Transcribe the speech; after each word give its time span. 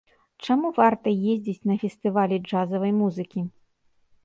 Чаму 0.45 0.71
варта 0.77 1.13
ездзіць 1.33 1.67
на 1.73 1.77
фестывалі 1.85 2.41
джазавай 2.47 2.91
музыкі? 3.01 3.47